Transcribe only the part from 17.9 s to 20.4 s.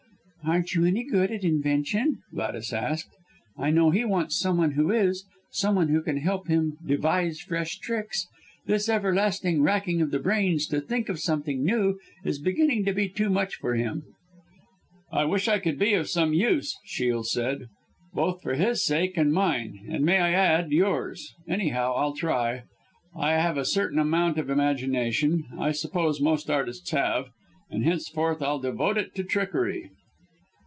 "both for his sake and mine, and may I